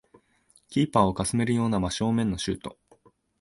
[0.67, 2.79] キーパーをかすめるような真正面のシュート